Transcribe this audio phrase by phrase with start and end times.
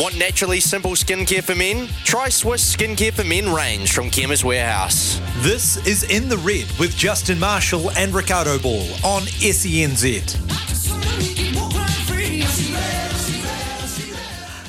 [0.00, 1.86] Want naturally simple skincare for men?
[2.04, 5.20] Try Swiss Skincare for Men range from Chemist Warehouse.
[5.40, 10.38] This is In the Red with Justin Marshall and Riccardo Ball on SENZ.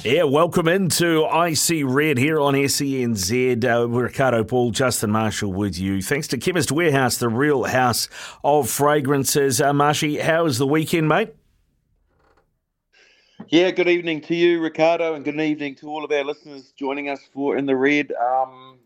[0.04, 3.64] Yeah, welcome into IC Red here on SENZ.
[3.64, 6.02] Uh, Riccardo Ball, Justin Marshall with you.
[6.02, 8.10] Thanks to Chemist Warehouse, the real house
[8.44, 9.62] of fragrances.
[9.62, 11.30] Uh, Marshy, how was the weekend, mate?
[13.52, 17.10] Yeah, good evening to you, Riccardo, and good evening to all of our listeners joining
[17.10, 18.14] us for In the Red.
[18.14, 18.80] Um,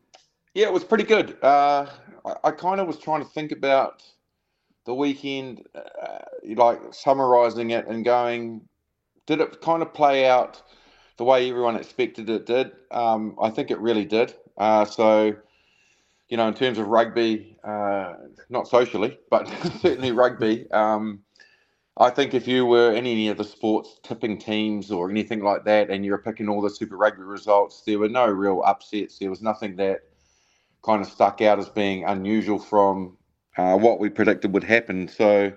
[0.56, 1.38] yeah, it was pretty good.
[1.44, 1.86] Uh,
[2.26, 4.02] I, I kind of was trying to think about
[4.88, 6.17] the weekend, uh,
[6.56, 8.62] like summarizing it and going,
[9.28, 10.64] did it kind of play out
[11.17, 12.72] the way everyone expected it did?
[12.89, 14.34] Um, I think it really did.
[14.58, 15.36] Uh, so,
[16.28, 18.14] you know, in terms of rugby, uh,
[18.50, 19.48] not socially, but
[19.80, 20.66] certainly rugby.
[20.72, 21.20] Um,
[21.98, 25.64] I think if you were in any of the sports tipping teams or anything like
[25.66, 29.20] that, and you were picking all the Super Rugby results, there were no real upsets.
[29.20, 30.02] There was nothing that
[30.84, 33.18] kind of stuck out as being unusual from
[33.58, 35.08] uh, what we predicted would happen.
[35.08, 35.54] So,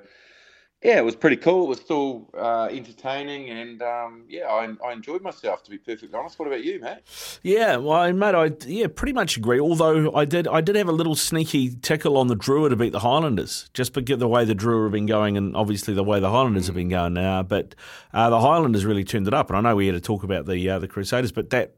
[0.82, 1.64] yeah, it was pretty cool.
[1.64, 5.64] It was still uh, entertaining, and um, yeah, I, I, enjoyed myself.
[5.64, 6.98] To be perfectly honest, what about you, mate?
[7.42, 9.58] Yeah, well, mate, I yeah pretty much agree.
[9.58, 12.92] Although I did, I did have a little sneaky tickle on the Drua to beat
[12.92, 16.20] the Highlanders, just because the way the Drua have been going, and obviously the way
[16.20, 16.66] the Highlanders mm.
[16.66, 17.42] have been going now.
[17.42, 17.74] But
[18.14, 20.46] uh, the Highlanders really turned it up, and I know we had to talk about
[20.46, 21.74] the uh, the Crusaders, but that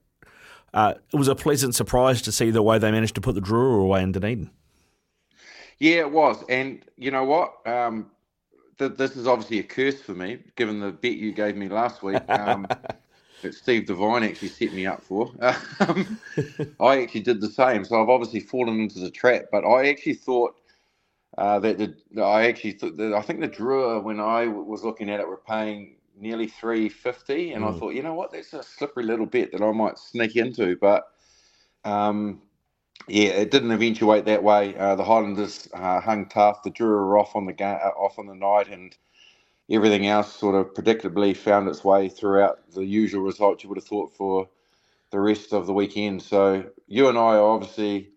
[0.75, 3.41] uh, it was a pleasant surprise to see the way they managed to put the
[3.41, 4.51] Drua away in Dunedin.
[5.79, 7.67] Yeah, it was, and you know what?
[7.67, 8.11] Um,
[8.81, 12.03] th- this is obviously a curse for me, given the bet you gave me last
[12.03, 12.23] week.
[12.29, 12.67] Um,
[13.43, 15.33] that Steve Devine actually set me up for.
[15.81, 16.19] Um,
[16.79, 19.45] I actually did the same, so I've obviously fallen into the trap.
[19.51, 20.57] But I actually thought
[21.39, 25.11] uh, that the I actually thought that I think the Drua when I was looking
[25.11, 27.75] at it were paying nearly three fifty, and mm.
[27.75, 30.77] I thought, you know what, that's a slippery little bet that I might sneak into.
[30.77, 31.05] But
[31.85, 32.43] um,
[33.09, 34.77] yeah, it didn't eventuate that way.
[34.77, 36.63] Uh, the Highlanders uh, hung tough.
[36.63, 38.97] The Drua were off on the ga- uh, off on the night, and
[39.71, 43.87] everything else sort of predictably found its way throughout the usual results you would have
[43.87, 44.49] thought for
[45.11, 46.23] the rest of the weekend.
[46.23, 48.11] So you and I are obviously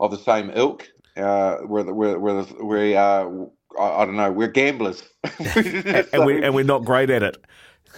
[0.00, 0.88] of the same ilk.
[1.16, 3.48] Uh, we're, we're, we're, we are,
[3.78, 5.02] I, I don't know, we're gamblers.
[5.24, 7.36] and, so, we, and we're not great at it.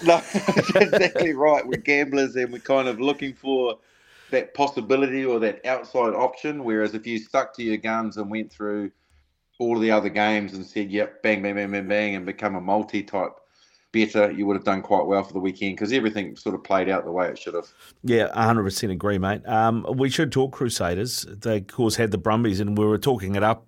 [0.05, 0.23] No,
[0.77, 1.67] exactly right.
[1.67, 3.77] We're gamblers and we're kind of looking for
[4.31, 6.65] that possibility or that outside option.
[6.65, 8.91] Whereas if you stuck to your guns and went through
[9.59, 12.55] all of the other games and said, yep, bang, bang, bang, bang, bang, and become
[12.55, 13.33] a multi type
[13.93, 16.89] better, you would have done quite well for the weekend because everything sort of played
[16.89, 17.69] out the way it should have.
[18.03, 19.47] Yeah, 100% agree, mate.
[19.47, 21.27] Um, we should talk Crusaders.
[21.29, 23.67] They, of course, had the Brumbies, and we were talking it up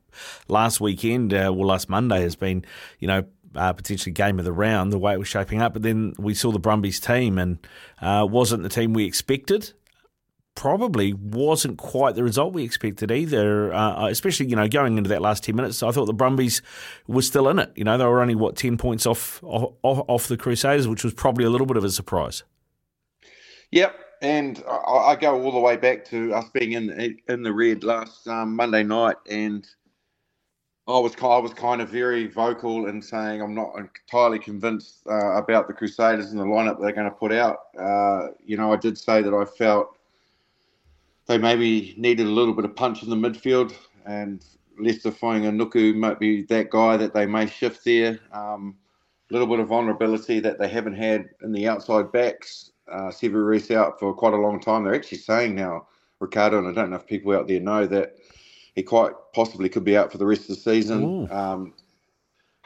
[0.49, 1.35] last weekend.
[1.35, 2.65] Uh, well, last Monday has been,
[2.99, 3.25] you know,
[3.55, 5.75] uh, potentially game of the round, the way it was shaping up.
[5.75, 7.59] But then we saw the Brumbies team, and
[8.01, 9.73] uh, wasn't the team we expected
[10.55, 13.73] probably wasn't quite the result we expected either.
[13.73, 16.63] Uh, especially, you know, going into that last ten minutes, I thought the Brumbies
[17.07, 17.73] were still in it.
[17.75, 21.15] You know, they were only what ten points off off, off the Crusaders, which was
[21.15, 22.43] probably a little bit of a surprise.
[23.71, 27.53] Yep, and I, I go all the way back to us being in in the
[27.53, 29.67] red last um, Monday night, and
[30.87, 35.37] I was I was kind of very vocal in saying I'm not entirely convinced uh,
[35.37, 37.59] about the Crusaders and the lineup they're going to put out.
[37.79, 39.97] Uh, you know, I did say that I felt
[41.27, 43.75] they maybe needed a little bit of punch in the midfield,
[44.07, 44.45] and
[44.79, 48.19] Leicester Fainga'anuku might be that guy that they may shift there.
[48.33, 48.77] Um,
[49.31, 52.73] a little bit of vulnerability that they haven't had in the outside backs.
[52.91, 54.85] Uh, Sevu out for quite a long time.
[54.85, 55.87] They're actually saying now,
[56.21, 58.17] Riccardo, and I don't know if people out there know that
[58.75, 61.29] he quite possibly could be out for the rest of the season.
[61.31, 61.75] Um,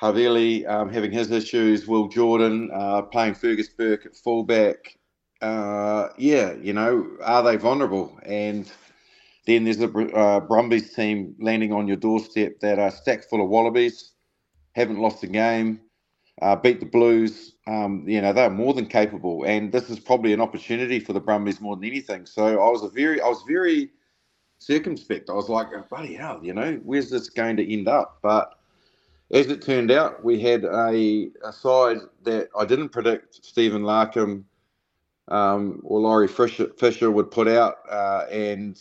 [0.00, 4.99] Havili um, having his issues, Will Jordan uh, playing Fergus Burke at fullback
[5.43, 8.19] uh, yeah, you know, are they vulnerable?
[8.25, 8.71] And
[9.47, 13.49] then there's a uh, Brumbies team landing on your doorstep that are stacked full of
[13.49, 14.12] wallabies,
[14.73, 15.81] haven't lost a game,
[16.43, 17.55] uh, beat the Blues.
[17.67, 21.21] Um, you know, they're more than capable, and this is probably an opportunity for the
[21.21, 22.27] Brumbies more than anything.
[22.27, 23.91] So I was a very, I was very
[24.59, 25.31] circumspect.
[25.31, 28.19] I was like, bloody hell, you know, where's this going to end up?
[28.23, 28.59] But
[29.32, 34.44] as it turned out, we had a, a side that I didn't predict Stephen Larkham
[35.28, 38.81] um, or Laurie Fisher, Fisher would put out, uh, and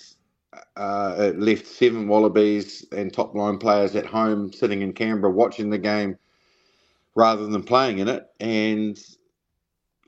[0.77, 5.69] uh, it left seven Wallabies and top line players at home sitting in Canberra watching
[5.69, 6.17] the game
[7.15, 8.27] rather than playing in it.
[8.39, 8.97] And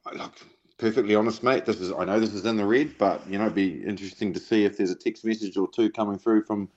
[0.06, 0.34] I look,
[0.78, 3.46] perfectly honest, mate, this is I know this is in the red, but you know,
[3.46, 6.70] it'd be interesting to see if there's a text message or two coming through from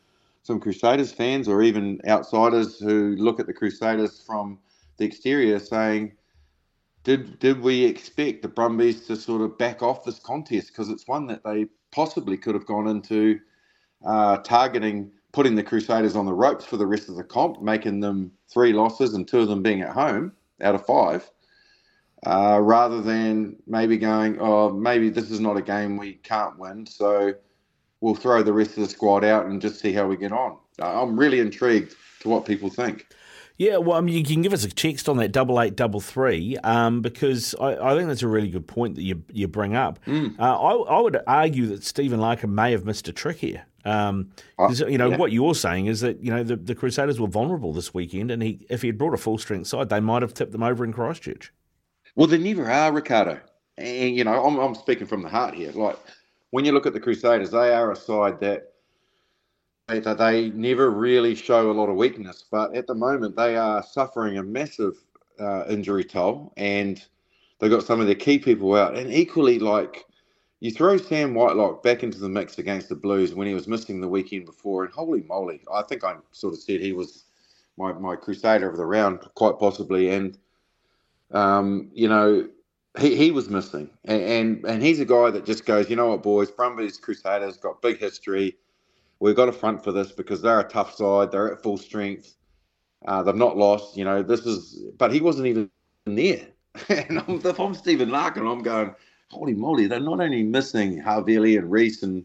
[0.42, 4.58] some Crusaders fans or even outsiders who look at the Crusaders from
[4.96, 6.12] the exterior saying,
[7.04, 11.08] did did we expect the Brumbies to sort of back off this contest because it's
[11.08, 13.40] one that they possibly could have gone into
[14.04, 18.00] uh, targeting putting the Crusaders on the ropes for the rest of the comp, making
[18.00, 21.30] them three losses and two of them being at home out of five,
[22.26, 26.86] uh, rather than maybe going, oh, maybe this is not a game we can't win,
[26.86, 27.32] so
[28.00, 30.58] we'll throw the rest of the squad out and just see how we get on.
[30.80, 33.06] I'm really intrigued to what people think.
[33.60, 36.00] Yeah, well, I mean, you can give us a text on that double eight double
[36.00, 39.76] three um, because I, I, think that's a really good point that you you bring
[39.76, 40.02] up.
[40.06, 40.40] Mm.
[40.40, 43.66] Uh, I, I, would argue that Stephen Larkham may have missed a trick here.
[43.84, 45.16] Um, uh, you know yeah.
[45.18, 48.42] what you're saying is that you know the, the Crusaders were vulnerable this weekend, and
[48.42, 50.82] he if he had brought a full strength side, they might have tipped them over
[50.82, 51.52] in Christchurch.
[52.14, 53.40] Well, they never are, Riccardo.
[53.76, 55.70] And you know, I'm, I'm speaking from the heart here.
[55.72, 55.98] Like
[56.48, 58.69] when you look at the Crusaders, they are a side that
[59.98, 63.82] that they never really show a lot of weakness, but at the moment they are
[63.82, 64.94] suffering a massive
[65.40, 67.04] uh, injury toll, and
[67.58, 68.96] they've got some of their key people out.
[68.96, 70.04] And equally, like
[70.60, 74.00] you throw Sam Whitelock back into the mix against the Blues when he was missing
[74.00, 77.24] the weekend before, and holy moly, I think I sort of said he was
[77.76, 80.10] my, my crusader of the round, quite possibly.
[80.10, 80.38] And
[81.32, 82.48] um, you know,
[82.98, 86.08] he, he was missing, and, and, and he's a guy that just goes, you know
[86.08, 88.56] what, boys, Brumbies Crusaders got big history
[89.20, 91.30] we've got a front for this because they're a tough side.
[91.30, 92.34] They're at full strength.
[93.06, 93.96] Uh, they've not lost.
[93.96, 95.70] You know, this is, but he wasn't even
[96.06, 96.48] there.
[96.88, 98.94] and I'm, if I'm Stephen Larkham, I'm going,
[99.30, 102.24] holy moly, they're not only missing Havili and Reese and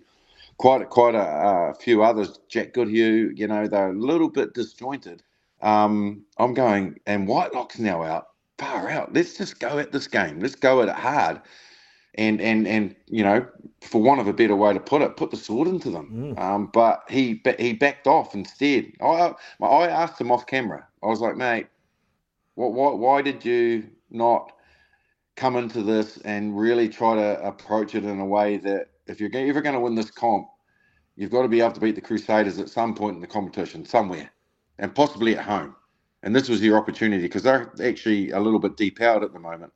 [0.57, 3.33] quite quite a, a, few others, Jack Goodhue.
[3.35, 5.21] You know, they're a little bit disjointed.
[5.61, 8.27] Um, I'm going, and Whitelock's now out.
[8.57, 9.13] Far out.
[9.13, 10.39] Let's just go at this game.
[10.39, 11.41] Let's go at it hard
[12.15, 13.45] and and and you know,
[13.81, 16.35] for want of a better way to put it, put the sword into them.
[16.35, 16.39] Mm.
[16.39, 18.91] Um, but he he backed off instead.
[19.01, 20.87] I I asked him off camera.
[21.03, 21.67] I was like, mate,
[22.55, 24.51] what why why did you not
[25.35, 29.29] come into this and really try to approach it in a way that if you're
[29.33, 30.47] ever going to win this comp,
[31.17, 33.85] you've got to be able to beat the Crusaders at some point in the competition
[33.85, 34.31] somewhere,
[34.79, 35.75] and possibly at home.
[36.23, 39.71] And this was your opportunity because they're actually a little bit depowered at the moment.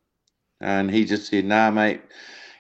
[0.62, 2.02] And he just said, nah, mate.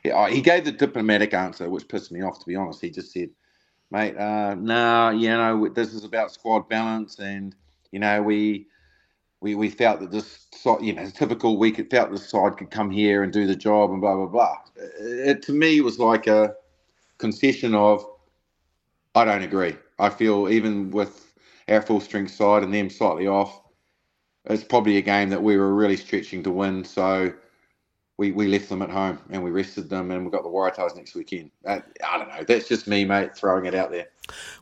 [0.03, 2.81] He gave the diplomatic answer, which pissed me off, to be honest.
[2.81, 3.29] He just said,
[3.91, 7.19] mate, uh, nah, you know, this is about squad balance.
[7.19, 7.53] And,
[7.91, 8.67] you know, we
[9.41, 10.47] we, we felt that this,
[10.81, 13.91] you know, typical week, it felt this side could come here and do the job
[13.91, 14.57] and blah, blah, blah.
[14.99, 16.55] It, to me, was like a
[17.19, 18.05] concession of,
[19.15, 19.75] I don't agree.
[19.97, 21.33] I feel even with
[21.69, 23.61] our full strength side and them slightly off,
[24.45, 26.83] it's probably a game that we were really stretching to win.
[26.83, 27.33] So,
[28.19, 30.93] we, we left them at home and we rested them and we got the Waratahs
[30.93, 31.51] next weekend.
[31.65, 32.43] Uh, I don't know.
[32.43, 34.09] That's just me, mate, throwing it out there.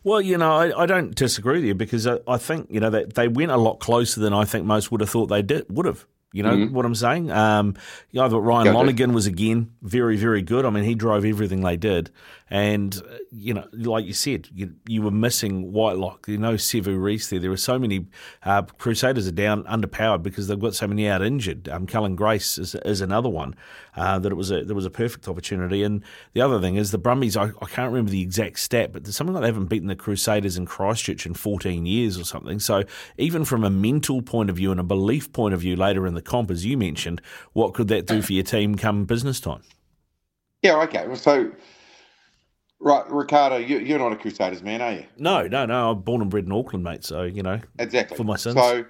[0.04, 2.92] Well, you know, I, I don't disagree with you because I, I think, you know,
[2.92, 5.66] that they went a lot closer than I think most would have thought they did
[5.70, 6.06] would have.
[6.34, 6.76] You know mm-hmm.
[6.76, 7.32] what I'm saying?
[7.32, 7.76] Um,
[8.12, 10.66] you know, I thought Ryan Go Lonergan was again very, very good.
[10.66, 12.12] I mean, he drove everything they did,
[12.50, 13.02] and
[13.32, 16.28] you know, like you said, you, you were missing Whitelock.
[16.28, 17.40] You know, Sevu Reece there.
[17.40, 18.08] There were so many
[18.44, 21.70] uh, Crusaders are down underpowered because they've got so many out injured.
[21.70, 23.56] Um, Cullen Grace is, is another one
[23.96, 25.82] uh, that it was a there was a perfect opportunity.
[25.82, 26.04] And
[26.34, 27.38] the other thing is the Brumbies.
[27.38, 29.96] I, I can't remember the exact stat, but there's something like they haven't beaten the
[29.96, 32.60] Crusaders in Christchurch in 14 years or something.
[32.60, 32.84] So
[33.18, 36.17] even from a mental point of view and a belief point of view, later in
[36.18, 37.22] the comp, as you mentioned,
[37.54, 39.62] what could that do for your team come business time?
[40.62, 41.08] Yeah, okay.
[41.16, 41.52] So,
[42.80, 45.06] right, Riccardo, you, are not a Crusaders man, are you?
[45.18, 45.92] No, no, no.
[45.92, 47.06] I'm born and bred in Auckland, mate.
[47.06, 48.56] So you know, exactly for my sins.
[48.56, 48.86] So,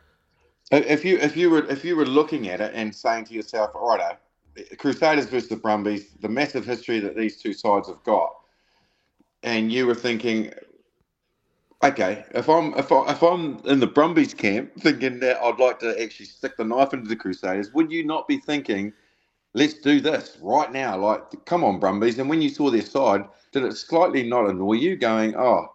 [0.72, 3.72] if you if you were if you were looking at it and saying to yourself,
[3.76, 4.18] all right,
[4.58, 8.34] uh, Crusaders versus the Brumbies, the massive history that these two sides have got,
[9.44, 10.52] and you were thinking,
[11.84, 15.80] okay, if I'm if, I, if I'm in the Brumbies camp thinking that I'd like
[15.80, 18.94] to actually stick the knife into the Crusaders, would you not be thinking,
[19.54, 20.98] let's do this right now?
[20.98, 22.20] Like, come on, Brumbies.
[22.20, 25.68] And when you saw their side, did it slightly not annoy you, going, oh,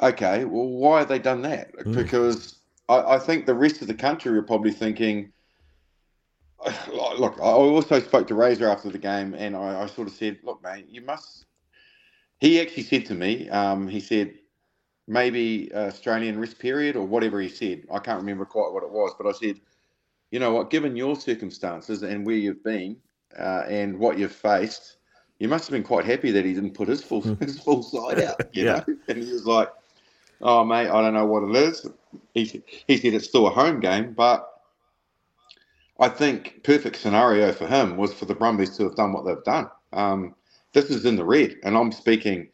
[0.00, 1.74] okay, well, why have they done that?
[1.76, 1.94] Mm.
[1.94, 2.56] Because
[2.88, 5.32] I, I think the rest of the country were probably thinking.
[6.92, 10.38] Look, I also spoke to Razor after the game, and I, I sort of said,
[10.44, 11.46] "Look, mate, you must."
[12.40, 14.34] He actually said to me, um, he said,
[15.06, 17.82] maybe Australian risk period or whatever he said.
[17.92, 19.60] I can't remember quite what it was, but I said,
[20.30, 22.96] you know what, given your circumstances and where you've been
[23.38, 24.96] uh, and what you've faced,
[25.38, 28.20] you must have been quite happy that he didn't put his full his full side
[28.20, 28.84] out, you Yeah.
[28.86, 28.96] know.
[29.08, 29.68] And he was like,
[30.40, 31.86] "Oh, mate, I don't know what it is."
[32.34, 34.48] He said- he said it's still a home game, but
[35.98, 39.44] I think perfect scenario for him was for the Brumbies to have done what they've
[39.44, 39.68] done.
[39.92, 40.34] Um,
[40.72, 42.48] this is in the red, and I'm speaking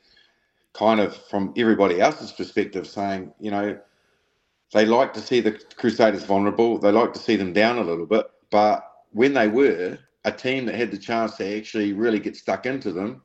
[0.78, 3.78] kind of from everybody else's perspective, saying, you know,
[4.72, 6.78] they like to see the Crusaders vulnerable.
[6.78, 10.66] They like to see them down a little bit, but when they were a team
[10.66, 13.22] that had the chance to actually really get stuck into them,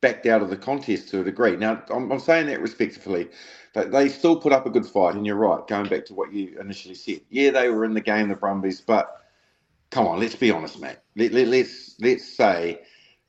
[0.00, 1.56] backed out of the contest to a degree.
[1.56, 3.28] Now, I'm, I'm saying that respectfully.
[3.74, 5.66] But they still put up a good fight, and you're right.
[5.66, 8.80] Going back to what you initially said, yeah, they were in the game, the Brumbies,
[8.80, 9.22] but
[9.90, 10.98] come on, let's be honest, mate.
[11.16, 12.80] Let, let, let's let's say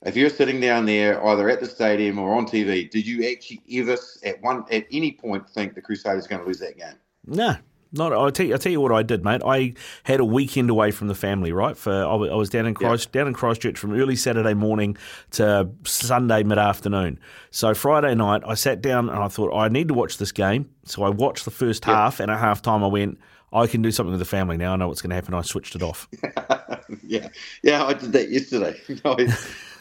[0.05, 3.61] if you're sitting down there, either at the stadium or on TV, did you actually
[3.79, 6.95] ever at one at any point think the Crusaders are going to lose that game?
[7.25, 7.55] No,
[7.91, 8.13] not.
[8.13, 8.53] I'll tell you.
[8.53, 9.41] I'll tell you what I did, mate.
[9.45, 11.51] I had a weekend away from the family.
[11.51, 14.95] Right, for I was down in Christ, down in Christchurch from early Saturday morning
[15.31, 17.19] to Sunday mid afternoon.
[17.51, 20.69] So Friday night, I sat down and I thought I need to watch this game.
[20.85, 23.19] So I watched the first half, and at half time, I went.
[23.51, 24.73] I can do something with the family now.
[24.73, 25.33] I know what's going to happen.
[25.33, 26.07] I switched it off.
[27.03, 27.29] yeah,
[27.63, 28.79] yeah, I did that yesterday.
[29.05, 29.35] I,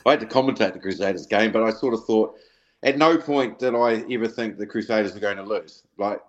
[0.08, 2.36] I had to commentate the Crusaders game, but I sort of thought
[2.82, 5.84] at no point did I ever think the Crusaders were going to lose.
[5.96, 6.20] Like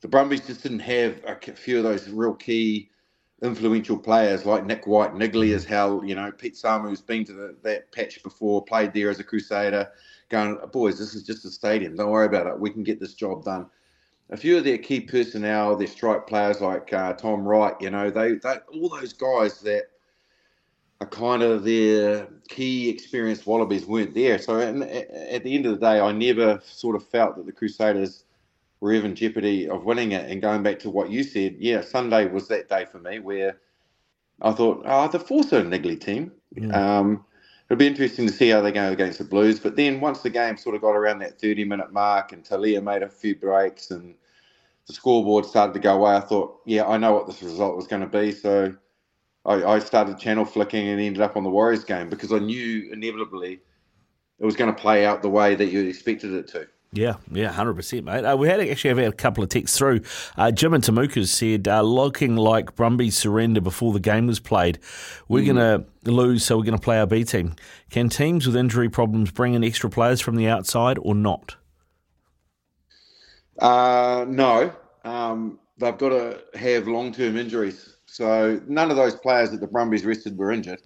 [0.00, 2.90] the Brumbies just didn't have a few of those real key
[3.42, 6.02] influential players like Nick White, Niggly as hell.
[6.04, 9.90] You know, Pete Samu's been to the, that patch before, played there as a Crusader.
[10.28, 11.96] Going, boys, this is just a stadium.
[11.96, 12.58] Don't worry about it.
[12.58, 13.66] We can get this job done
[14.30, 18.10] a few of their key personnel, their strike players like uh, Tom Wright, you know,
[18.10, 19.84] they, they all those guys that
[21.00, 24.38] are kind of their key experienced Wallabies weren't there.
[24.38, 27.52] So at, at the end of the day, I never sort of felt that the
[27.52, 28.24] Crusaders
[28.80, 30.28] were even jeopardy of winning it.
[30.30, 33.60] And going back to what you said, yeah, Sunday was that day for me where
[34.42, 36.32] I thought, oh, the Force are a niggly team.
[36.70, 37.24] Um,
[37.68, 39.60] it'll be interesting to see how they go against the Blues.
[39.60, 42.82] But then once the game sort of got around that 30 minute mark and Tele'a
[42.82, 44.16] made a few breaks and
[44.88, 47.86] the scoreboard started to go away, I thought, yeah, I know what this result was
[47.86, 48.32] going to be.
[48.32, 48.74] So
[49.44, 52.90] I, I started channel flicking and ended up on the Warriors game because I knew
[52.92, 53.60] inevitably
[54.38, 56.68] it was going to play out the way that you expected it to.
[56.90, 58.24] Yeah, yeah, hundred percent, mate.
[58.24, 60.00] Uh, we had actually have had a couple of texts through.
[60.38, 64.78] Uh, Jim and Tamuka said, uh, looking like Brumbies surrender before the game was played.
[65.28, 67.56] We're going to lose, so we're going to play our B team.
[67.90, 71.56] Can teams with injury problems bring in extra players from the outside or not?
[73.58, 74.72] Uh, no,
[75.04, 77.96] um, they've got to have long term injuries.
[78.08, 80.82] So none of those players that the Brumbies rested were injured.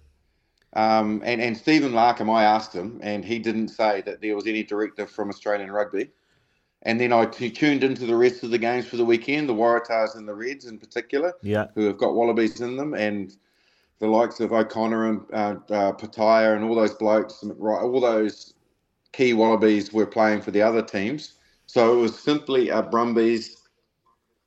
[0.73, 4.45] Um, and, and Stephen Larkham, I asked him, and he didn't say that there was
[4.45, 6.09] any directive from Australian rugby.
[6.81, 9.53] And then I t- tuned into the rest of the games for the weekend, the
[9.53, 13.33] Waratahs and the Reds in particular, Yeah, who have got Wallabies in them, and
[13.99, 18.53] the likes of O'Connor and uh, uh, Petaia and all those blokes, right, all those
[19.13, 21.35] key Wallabies were playing for the other teams.
[21.67, 23.61] So it was simply a Brumbies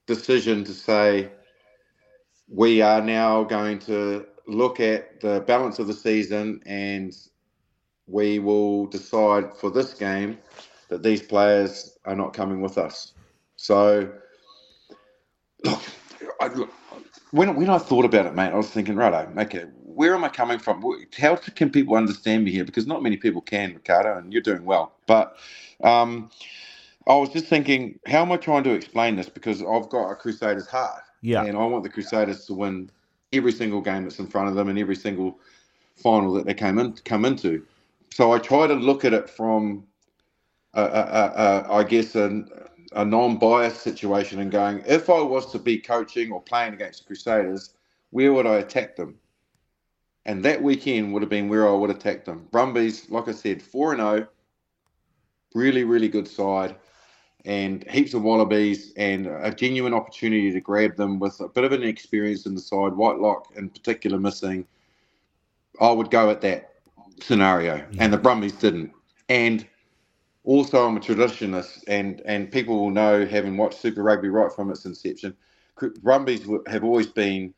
[0.06, 1.30] decision to say,
[2.48, 7.16] we are now going to look at the balance of the season and
[8.06, 10.38] we will decide for this game
[10.88, 13.12] that these players are not coming with us.
[13.56, 14.12] So,
[15.64, 15.82] look,
[16.40, 16.48] I,
[17.32, 20.28] when, when I thought about it, mate, I was thinking, right, okay, where am I
[20.28, 20.84] coming from?
[21.18, 22.64] How can people understand me here?
[22.64, 24.92] Because not many people can, Riccardo, and you're doing well.
[25.06, 25.36] But
[25.82, 26.30] um,
[27.08, 29.28] I was just thinking, how am I trying to explain this?
[29.28, 31.02] Because I've got a Crusaders heart.
[31.22, 31.44] Yeah.
[31.44, 32.90] And I want the Crusaders to win
[33.32, 35.38] every single game that's in front of them and every single
[35.96, 37.64] final that they came in come into.
[38.12, 39.84] So I try to look at it from,
[40.74, 42.44] I guess, a,
[43.04, 47.74] non-biased situation and going, if I was to be coaching or playing against the Crusaders,
[48.10, 49.16] where would I attack them?
[50.24, 52.46] And that weekend would have been where I would attack them.
[52.50, 54.28] Brumbies, like I said, four and zero,
[55.54, 56.76] really, really good side
[57.46, 61.70] and heaps of wallabies and a genuine opportunity to grab them with a bit of
[61.70, 64.66] an experience in the side, Whitelock in particular missing.
[65.80, 66.74] I would go at that
[67.20, 68.90] scenario, and the Brumbies didn't.
[69.28, 69.64] And
[70.44, 74.70] also, I'm a traditionalist, and and people will know, having watched Super Rugby right from
[74.70, 75.36] its inception,
[76.02, 77.54] Brumbies have always been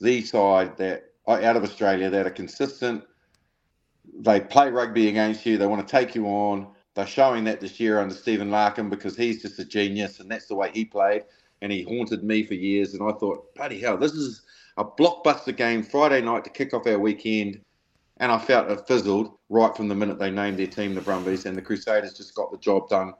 [0.00, 3.04] the side that uh, out of Australia that are consistent.
[4.20, 5.58] They play rugby against you.
[5.58, 9.16] They want to take you on they're showing that this year under Stephen Larkham because
[9.16, 11.24] he's just a genius and that's the way he played.
[11.62, 12.92] And he haunted me for years.
[12.94, 14.42] And I thought, bloody hell, this is
[14.76, 17.60] a blockbuster game Friday night to kick off our weekend.
[18.18, 21.46] And I felt it fizzled right from the minute they named their team the Brumbies.
[21.46, 23.14] And the Crusaders just got the job done.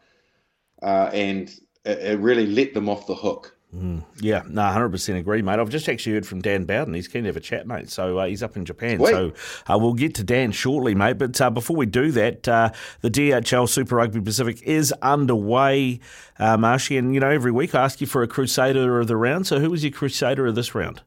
[0.83, 1.49] Uh, and
[1.85, 3.57] it, it really let them off the hook.
[3.75, 5.59] Mm, yeah, no, hundred percent agree, mate.
[5.59, 6.93] I've just actually heard from Dan Bowden.
[6.93, 7.88] He's keen to have a chat, mate.
[7.88, 8.99] So uh, he's up in Japan.
[8.99, 9.11] Sweet.
[9.11, 9.33] So
[9.67, 11.17] uh, we'll get to Dan shortly, mate.
[11.17, 16.00] But uh, before we do that, uh, the DHL Super Rugby Pacific is underway,
[16.38, 16.99] uh, Marshy.
[16.99, 19.47] And you know, every week I ask you for a Crusader of the round.
[19.47, 21.00] So who was your Crusader of this round?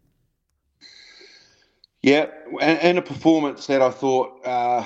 [2.02, 2.28] Yeah,
[2.62, 4.86] and, and a performance that I thought uh,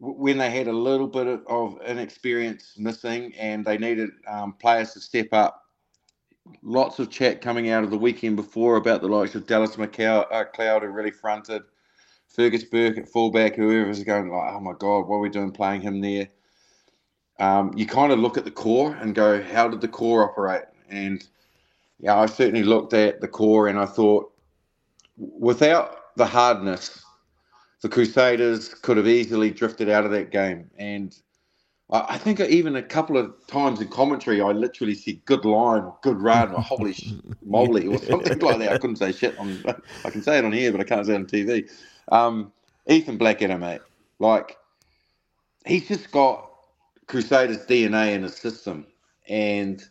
[0.00, 4.92] when they had a little bit of, of inexperience missing and they needed um, players
[4.92, 5.59] to step up
[6.62, 10.26] lots of chat coming out of the weekend before about the likes of Dallas McLeod,
[10.32, 11.62] uh, Cloud, who really fronted
[12.28, 15.50] Fergus Burke at fullback, whoever was going like, oh my god, what are we doing
[15.50, 16.28] playing him there?
[17.38, 20.64] Um, you kind of look at the core and go, how did the core operate?
[20.90, 21.26] And
[21.98, 24.32] yeah, I certainly looked at the core and I thought,
[25.16, 27.02] without the hardness,
[27.82, 30.70] the Crusaders could have easily drifted out of that game.
[30.78, 31.16] And
[31.92, 35.96] I, think even a couple of times in commentary, I literally said "good line" or
[36.02, 36.94] "good run" or "holy
[37.44, 38.72] moly" or something like that.
[38.72, 39.62] I couldn't say shit on.
[40.04, 41.68] I can say it on here, but I can't say it on TV.
[42.12, 42.52] Um,
[42.88, 43.80] Ethan Blackadder, mate,
[44.20, 44.56] like
[45.66, 46.48] he's just got
[47.06, 48.86] Crusaders DNA in his system,
[49.28, 49.82] and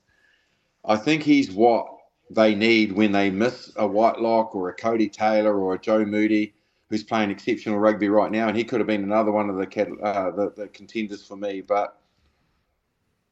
[0.85, 1.85] I think he's what
[2.31, 6.53] they need when they miss a Whitelock or a Codie Taylor or a Joe Moody
[6.89, 9.99] who's playing exceptional rugby right now, and he could have been another one of the
[10.03, 11.61] uh, the, the contenders for me.
[11.61, 11.99] But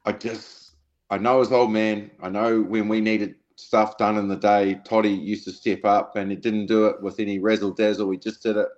[0.05, 0.71] I just
[1.09, 2.11] I know his old man.
[2.21, 6.15] I know when we needed stuff done in the day, Toddy used to step up,
[6.15, 8.11] and he didn't do it with any razzle dazzle.
[8.11, 8.69] He just did it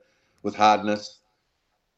[0.43, 1.19] with hardness.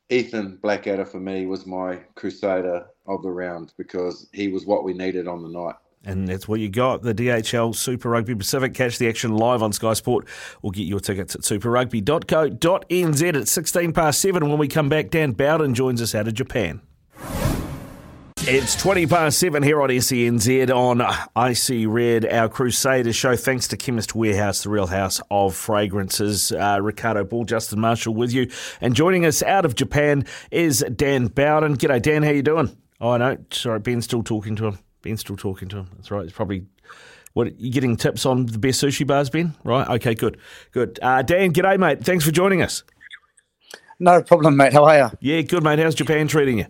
[0.10, 4.94] Ethan Blackadder for me was my crusader of the round because he was what we
[4.94, 5.76] needed on the night.
[6.04, 7.04] And that's what you got.
[7.04, 8.74] The DHL Super Rugby Pacific.
[8.74, 10.28] Catch the action live on Sky Sport
[10.62, 14.50] or get your tickets at superrugby.co.nz at 16 past 7.
[14.50, 16.82] When we come back, Dan Bowden joins us out of Japan.
[18.44, 21.04] It's 20 past 7 here on SENZ on
[21.36, 23.36] Icy Red, our Crusaders show.
[23.36, 26.52] Thanks to Chemist Warehouse, the real house of fragrances.
[26.52, 28.50] Uh, Riccardo Ball, Justin Marshall with you.
[28.82, 31.78] And joining us out of Japan is Dan Bowden.
[31.78, 32.24] G'day, Dan.
[32.24, 32.76] How you doing?
[33.00, 33.38] Oh, I know.
[33.52, 34.80] Sorry, Ben's still talking to him.
[35.02, 35.90] Ben's still talking to him.
[35.96, 36.24] That's right.
[36.24, 36.66] It's probably
[37.34, 39.56] what you getting tips on the best sushi bars, Ben?
[39.64, 39.88] Right.
[39.88, 40.16] Okay.
[40.16, 40.38] Good.
[40.72, 41.00] Good.
[41.02, 42.04] Uh, Dan, g'day, mate.
[42.04, 42.84] Thanks for joining us.
[44.00, 44.74] No problem, mate.
[44.74, 45.10] How are you?
[45.20, 45.80] Yeah, good, mate.
[45.80, 46.66] How's Japan treating you?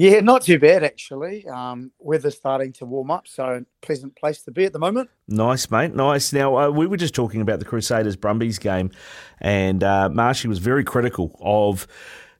[0.00, 1.46] Yeah, not too bad actually.
[1.46, 5.10] Um, weather's starting to warm up, so pleasant place to be at the moment.
[5.28, 5.94] Nice, mate.
[5.94, 6.32] Nice.
[6.32, 8.92] Now uh, we were just talking about the Crusaders Brumbies game,
[9.40, 11.86] and uh, Marshy was very critical of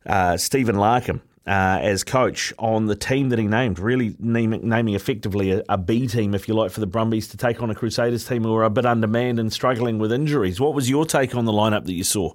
[0.06, 4.94] uh, Stephen Larkham uh, as coach on the team that he named, really naming, naming
[4.94, 7.74] effectively a, a B team, if you like, for the Brumbies to take on a
[7.74, 10.60] Crusaders team who are a bit undermanned and struggling with injuries.
[10.60, 12.34] What was your take on the lineup that you saw?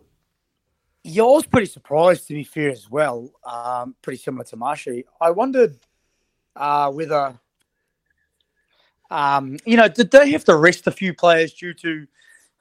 [1.04, 3.30] Yeah, I was pretty surprised, to be fair, as well.
[3.44, 5.06] Um, pretty similar to Marshy.
[5.22, 5.78] I wondered
[6.56, 7.40] uh, whether,
[9.12, 12.08] um, you know, did they have to rest a few players due to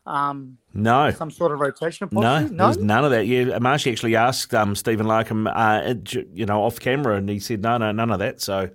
[0.06, 1.10] um, no.
[1.12, 2.50] Some sort of rotation policy?
[2.50, 2.72] No, no?
[2.72, 3.26] there's none of that.
[3.26, 5.94] Yeah, Marshy actually asked um, Stephen Larkham, uh,
[6.32, 8.40] you know, off camera, and he said, no, no, none of that.
[8.40, 8.70] So.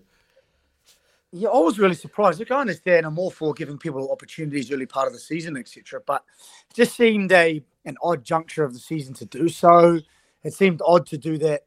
[1.32, 2.40] Yeah, I was really surprised.
[2.40, 6.02] Look, I understand I'm all for giving people opportunities early part of the season, etc.
[6.04, 6.24] But
[6.72, 10.00] it just seemed a an odd juncture of the season to do so.
[10.44, 11.66] It seemed odd to do that,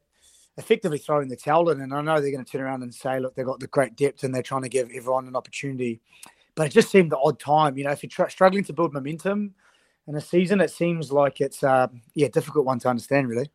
[0.57, 1.81] effectively throwing the towel in.
[1.81, 3.97] And I know they're going to turn around and say, look, they've got the great
[3.97, 6.01] depth and they're trying to give everyone an opportunity
[6.55, 7.77] but it just seemed the odd time.
[7.77, 9.55] You know, if you're tr- struggling to build momentum
[10.07, 13.51] in a season, it seems like it's uh, yeah difficult one to understand really.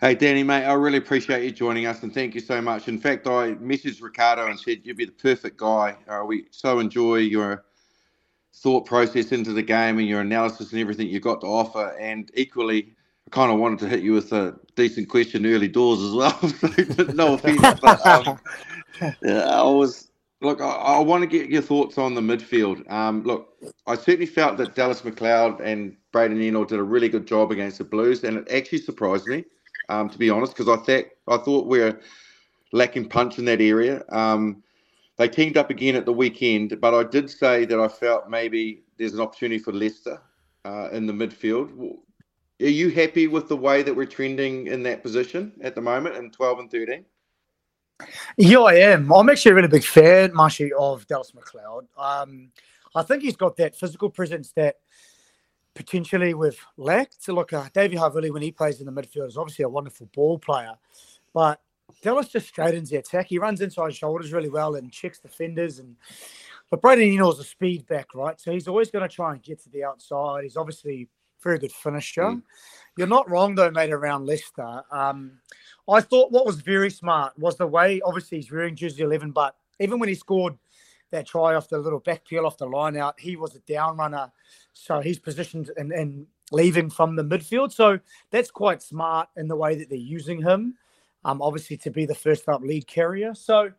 [0.00, 2.88] Hey Danny, mate, I really appreciate you joining us and thank you so much.
[2.88, 5.96] In fact, I messaged Riccardo and said you'd be the perfect guy.
[6.08, 7.64] Uh, we so enjoy your
[8.54, 11.94] thought process into the game and your analysis and everything you've got to offer.
[12.00, 12.94] And equally,
[13.26, 16.38] I kind of wanted to hit you with a decent question early doors as well.
[17.14, 18.38] no offense, but um,
[19.22, 20.11] yeah, I was
[20.42, 22.90] Look, I, I, want to get your thoughts on the midfield.
[22.90, 23.54] Um, look,
[23.86, 27.78] I certainly felt that Dallas McLeod and Braydon Ennor did a really good job against
[27.78, 29.44] the Blues, and it actually surprised me,
[29.88, 32.00] um, to be honest, because I thought I thought we are
[32.72, 34.02] lacking punch in that area.
[34.08, 34.64] Um,
[35.16, 38.82] they teamed up again at the weekend, but I did say that I felt maybe
[38.98, 40.20] there's an opportunity for Leicester
[40.64, 41.70] uh, in the midfield.
[42.60, 46.16] Are you happy with the way that we're trending in that position at the moment
[46.16, 47.04] in 12 and 13?
[48.36, 49.12] Yeah, I am.
[49.12, 51.86] I'm actually a really big fan, Marshy, of Dallas McLeod.
[51.96, 52.50] Um,
[52.94, 54.76] I think he's got that physical presence that
[55.74, 57.22] potentially we've lacked.
[57.22, 60.08] So look, uh, Davey Havili, when he plays in the midfield, is obviously a wonderful
[60.14, 60.74] ball player,
[61.32, 61.60] but
[62.00, 63.26] Dallas just straightens the attack.
[63.28, 65.78] He runs inside shoulders really well and checks defenders.
[65.78, 65.96] And
[66.70, 68.40] but Braydon Ennor's a speed back, right?
[68.40, 70.44] So he's always going to try and get to the outside.
[70.44, 71.08] He's obviously
[71.42, 72.22] very good finisher.
[72.22, 72.42] Mm.
[72.96, 74.82] You're not wrong though, mate, around Leicester.
[74.90, 75.38] Um,
[75.88, 79.56] I thought what was very smart was the way, obviously, he's wearing jersey 11, but
[79.80, 80.56] even when he scored
[81.12, 83.20] that try off the little back peel off the line out.
[83.20, 84.32] He was a down runner,
[84.72, 87.72] so he's positioned and, and leaving from the midfield.
[87.72, 90.74] So that's quite smart in the way that they're using him.
[91.24, 93.32] Um, obviously to be the first up lead carrier.
[93.34, 93.70] So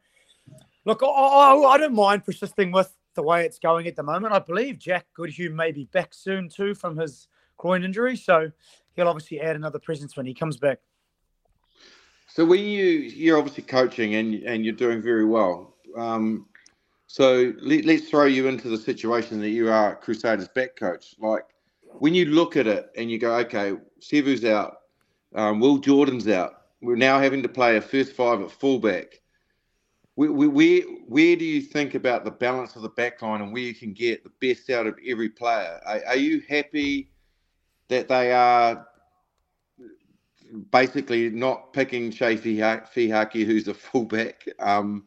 [0.86, 4.34] look, I, I, I don't mind persisting with the way it's going at the moment.
[4.34, 8.50] I believe Jack Goodhue may be back soon too from his groin injury, so
[8.96, 10.80] he'll obviously add another presence when he comes back.
[12.34, 15.76] So when you you're obviously coaching and and you're doing very well.
[15.96, 16.48] Um,
[17.06, 21.14] so let, us throw you into the situation that you are Crusaders back coach.
[21.20, 21.44] Like
[22.00, 24.78] when you look at it and you go, okay, Sevu's out,
[25.36, 26.54] um, Will Jordan's out.
[26.82, 29.22] We're now having to play a first five at fullback.
[30.16, 33.76] Where, where, where do you think about the balance of the backline and where you
[33.76, 35.80] can get the best out of every player?
[35.86, 37.12] Are, are you happy
[37.90, 38.88] that they are
[40.72, 45.06] basically not picking Chay Fihaki, who's a fullback, um,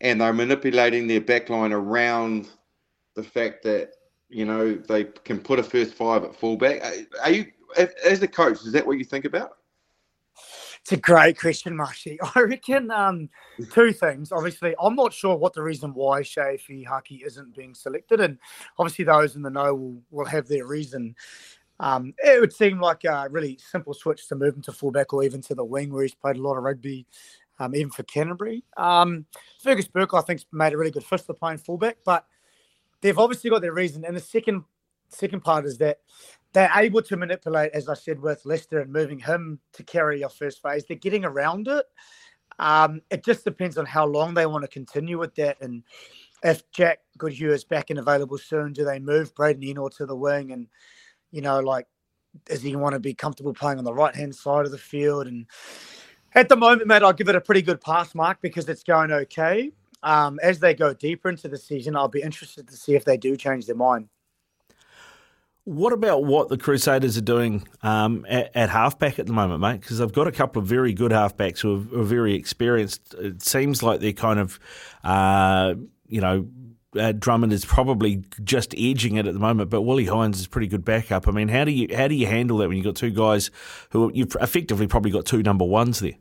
[0.00, 2.48] and they're manipulating their backline around
[3.14, 3.92] the fact that
[4.28, 6.82] you know they can put a first five at fullback.
[7.22, 9.56] Are you, as a coach, is that what you think about?
[10.82, 12.18] It's a great question, Marshy.
[12.34, 13.28] I reckon um,
[13.72, 14.32] two things.
[14.32, 18.38] Obviously, I'm not sure what the reason why Chay Fihaki isn't being selected, and
[18.78, 21.14] obviously those in the know will, will have their reason.
[21.80, 25.24] Um, it would seem like a really simple switch to move him to fullback or
[25.24, 27.06] even to the wing where he's played a lot of rugby,
[27.58, 28.62] um, even for Canterbury.
[28.76, 29.24] Um,
[29.62, 32.26] Fergus Burke, I think, made a really good fist for playing fullback, but
[33.00, 34.04] they've obviously got their reason.
[34.04, 34.64] And the second
[35.08, 36.00] second part is that
[36.52, 40.28] they're able to manipulate, as I said, with Leicester and moving him to carry your
[40.28, 40.84] first phase.
[40.84, 41.86] They're getting around it.
[42.58, 45.56] Um, it just depends on how long they want to continue with that.
[45.62, 45.82] And
[46.42, 50.16] if Jack Goodhue is back and available soon, do they move Braydon Ennor to the
[50.16, 50.66] wing and
[51.30, 51.86] you know, like,
[52.46, 55.26] does he want to be comfortable playing on the right hand side of the field?
[55.26, 55.46] And
[56.34, 59.10] at the moment, mate, I'll give it a pretty good pass mark because it's going
[59.10, 59.72] okay.
[60.02, 63.16] Um, as they go deeper into the season, I'll be interested to see if they
[63.16, 64.08] do change their mind.
[65.64, 69.80] What about what the Crusaders are doing um, at, at, halfback at the moment, mate?
[69.80, 73.14] Because they've got a couple of very good halfbacks who are, are very experienced.
[73.14, 74.58] It seems like they're kind of,
[75.04, 75.74] uh,
[76.08, 76.48] you know,
[76.98, 80.66] uh, Drummond is probably just edging it at the moment, but Willi Heinz is pretty
[80.66, 81.28] good backup.
[81.28, 83.50] I mean, how do you how do you handle that when you've got two guys
[83.90, 86.16] who you've effectively probably got two number ones there?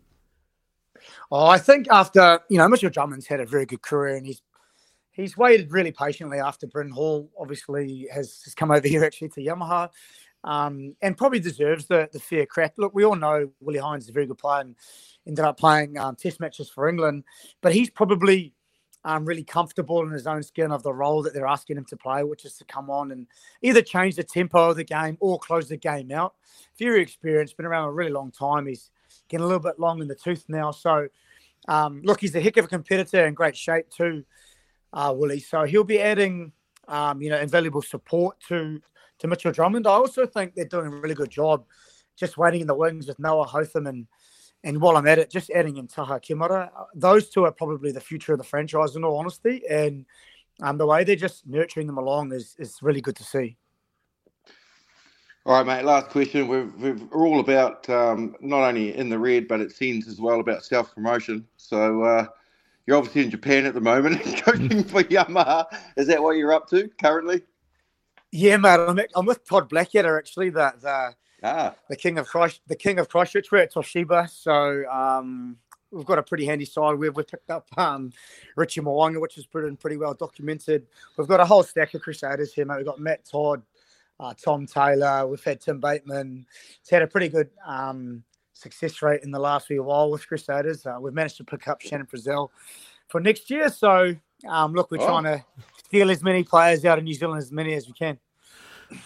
[1.32, 4.42] Oh, I think after you know Mitchell Drummond's had a very good career and he's
[5.12, 9.42] he's waited really patiently after Bryn Hall obviously has, has come over here actually to
[9.42, 9.90] Yamaha.
[10.46, 12.74] Um, and probably deserves the, the fair crack.
[12.78, 14.76] Look, we all know Willi Heinz is a very good player and
[15.28, 17.26] ended up playing um, test matches for England,
[17.60, 18.54] but he's probably
[19.06, 21.98] um, really comfortable in his own skin of the role that they're asking him to
[21.98, 23.28] play, which is to come on and
[23.62, 26.34] either change the tempo of the game or close the game out.
[26.78, 28.68] Very experienced, been around a really long time.
[28.68, 28.92] He's
[29.30, 30.72] getting a little bit long in the tooth now.
[30.72, 31.08] So,
[31.68, 34.26] um, look, he's a heck of a competitor in great shape too,
[34.92, 35.40] uh, Willi.
[35.40, 36.52] So he'll be adding,
[36.88, 38.82] um, you know, invaluable support to
[39.20, 39.86] to Mitchell Drummond.
[39.86, 41.66] I also think they're doing a really good job
[42.16, 44.08] just waiting in the wings with Noah Hotham and
[44.64, 48.02] and while I'm at it, just adding in Taha Kemara, those two are probably the
[48.02, 49.62] future of the franchise, in all honesty.
[49.70, 50.06] And
[50.62, 53.58] um, the way they're just nurturing them along is, is really good to see.
[55.46, 55.86] All right, mate.
[55.86, 56.48] Last question.
[56.48, 60.42] We're, we're all about um, not only in the red, but it seems as well
[60.42, 61.48] about self promotion.
[61.56, 62.26] So uh,
[62.86, 65.66] you're obviously in Japan at the moment, coaching for Yamaha.
[65.96, 67.42] Is that what you're up to currently?
[68.32, 68.80] Yeah, mate.
[68.80, 70.50] I'm, I'm with Todd Blackadder actually.
[70.50, 71.76] That the Ah.
[71.90, 73.52] The king of Christ, the king of Christchurch.
[73.52, 75.58] We're at Toshiba, so um,
[75.92, 76.96] we've got a pretty handy side.
[76.96, 78.12] We've, we've picked up um,
[78.56, 80.88] Richie Mo'unga, which is pretty, pretty well documented.
[81.18, 82.78] We've got a whole stack of Crusaders here, mate.
[82.78, 83.62] We've got Matt Todd,
[84.20, 85.28] uh, Tom Taylor.
[85.28, 86.46] We've had Tim Bateman.
[86.82, 88.24] It's had a pretty good um,
[88.54, 90.86] success rate in the last few while with Crusaders.
[90.86, 92.50] Uh, we've managed to pick up Shannon Frizzell
[93.08, 93.70] for next year.
[93.70, 94.16] So,
[94.48, 95.08] um, look, we're oh.
[95.08, 95.46] trying to
[95.86, 98.20] steal as many players out of New Zealand as many as we can.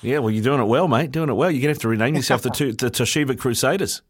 [0.02, 1.12] Yeah, well, you're doing it well, mate.
[1.12, 1.52] Doing it well.
[1.52, 4.02] You're going to have to rename yourself the, the Toshiba Crusaders.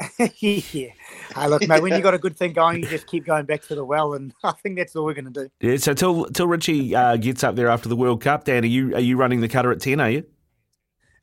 [0.18, 0.88] yeah.
[1.34, 3.44] Hey, look, mate, when you have got a good thing going, you just keep going
[3.44, 5.50] back to the well, and I think that's all we're going to do.
[5.60, 8.66] Yeah, so till till Richie uh, gets up there after the World Cup, Dan, are
[8.66, 10.24] you are you running the cutter at 10, are you?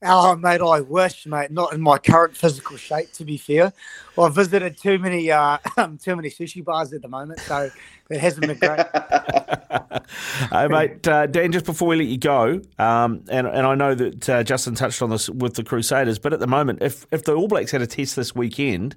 [0.03, 1.49] Oh, mate, I wish, mate.
[1.49, 3.73] Not in my current physical shape, to be fair.
[4.15, 5.57] Well, I've visited too many, uh,
[5.99, 7.71] too many sushi bars at the moment, so
[8.11, 8.85] it hasn't been great.
[10.51, 11.51] hey, mate, uh, Dan.
[11.51, 15.01] Just before we let you go, um, and and I know that uh, Justin touched
[15.01, 17.81] on this with the Crusaders, but at the moment, if if the All Blacks had
[17.81, 18.95] a test this weekend,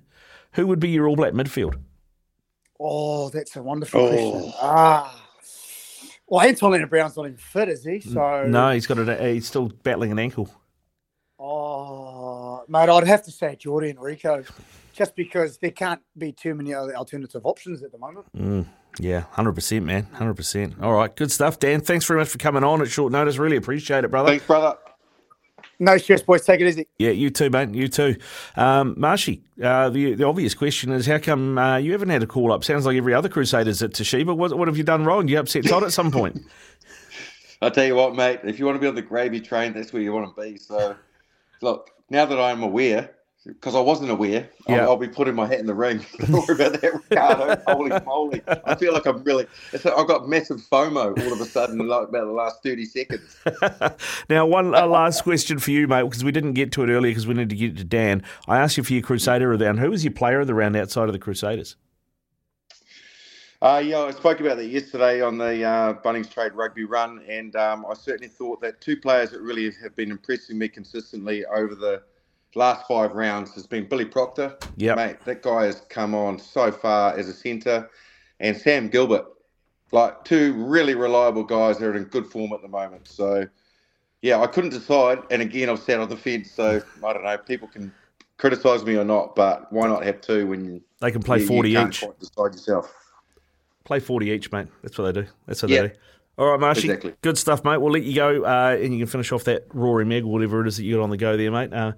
[0.52, 1.76] who would be your All Black midfield?
[2.78, 4.08] Oh, that's a wonderful oh.
[4.08, 4.52] question.
[4.60, 5.16] Ah.
[6.26, 7.98] Well, Anton Lienert-Brown's not even fit, is he?
[7.98, 10.48] So no, he's got a, he's still battling an ankle.
[11.42, 14.46] Oh, mate, I'd have to say Jordie and Rieko,
[14.92, 18.26] just because there can't be too many other alternative options at the moment.
[18.36, 18.66] Mm.
[18.98, 20.74] Yeah, hundred percent, man, hundred percent.
[20.82, 21.80] All right, good stuff, Dan.
[21.80, 23.38] Thanks very much for coming on at short notice.
[23.38, 24.28] Really appreciate it, brother.
[24.28, 24.76] Thanks, brother.
[25.78, 26.44] No stress, boys.
[26.44, 26.86] Take it easy.
[26.98, 27.74] Yeah, you too, mate.
[27.74, 28.16] You too.
[28.56, 32.26] Um, Marshy, uh, the the obvious question is how come uh, you haven't had a
[32.26, 32.64] call up?
[32.64, 34.36] Sounds like every other Crusaders at Toshiba.
[34.36, 35.26] What, what have you done wrong?
[35.28, 36.42] You upset Todd at some point?
[37.62, 38.40] I tell you what, mate.
[38.44, 40.58] If you want to be on the gravy train, that's where you want to be.
[40.58, 40.96] So,
[41.60, 43.10] look, now that I'm aware,
[43.46, 44.82] because I wasn't aware, Yeah.
[44.82, 46.04] I'll, I'll be putting my hat in the ring.
[46.18, 47.62] Don't worry about that, Riccardo.
[47.66, 48.42] Holy moly!
[48.66, 49.46] I feel like I'm really.
[49.72, 53.38] It's, I've got massive FOMO all of a sudden, like about the last thirty seconds.
[54.28, 57.12] now, one uh, last question for you, mate, because we didn't get to it earlier
[57.12, 58.22] because we need to get to Dan.
[58.46, 59.80] I asked you for your Crusader of the round.
[59.80, 61.76] Who was your player of the round outside of the Crusaders?
[63.62, 67.54] Uh, yeah, I spoke about that yesterday on the uh, Bunnings Trade Rugby Run, and
[67.56, 71.74] um, I certainly thought that two players that really have been impressing me consistently over
[71.74, 72.02] the
[72.54, 74.56] last five rounds has been Billy Proctor.
[74.78, 74.96] Yep.
[74.96, 77.90] Mate, that guy has come on so far as a centre,
[78.40, 79.26] and Sam Gilbert.
[79.92, 83.08] Like two really reliable guys that are in good form at the moment.
[83.08, 83.46] So,
[84.22, 85.18] yeah, I couldn't decide.
[85.30, 87.36] And again, I've sat on the fence, so I don't know.
[87.36, 87.92] People can
[88.38, 91.46] criticise me or not, but why not have two when you, They can play you,
[91.46, 92.00] 40 you can't each.
[92.00, 93.09] quite decide yourself?
[93.84, 94.68] Play 40 each, mate.
[94.82, 95.28] That's what they do.
[95.46, 95.82] That's what Yeah.
[95.82, 95.94] they do.
[96.38, 96.88] All right, Marshy.
[96.88, 97.14] Exactly.
[97.20, 97.78] Good stuff, mate.
[97.82, 100.68] We'll let you go uh, and you can finish off that Rory Meg whatever it
[100.68, 101.70] is that you got on the go there, mate.
[101.72, 101.92] Uh,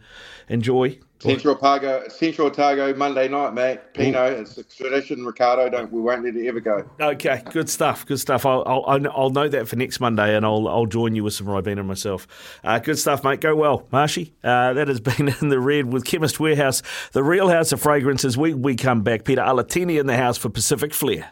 [0.49, 0.99] enjoy.
[1.21, 3.79] Central Otago, Central Otago, Monday night, mate.
[3.95, 5.25] Pinot, it's a tradition.
[5.25, 6.85] Riccardo, don't we won't let it ever go.
[7.01, 8.05] Okay, good stuff.
[8.05, 8.45] Good stuff.
[8.45, 11.47] I'll, I'll, I'll note that for next Monday, and I'll I'll join you with some
[11.47, 12.27] Ribena myself.
[12.65, 13.41] Uh, good stuff, mate.
[13.41, 14.35] Go well, Marshy.
[14.43, 18.37] Uh, that has been in the red with Chemist Warehouse, the real house of fragrances.
[18.37, 19.25] We we come back.
[19.25, 21.31] Peter Alatini in the house for Pacific Flair.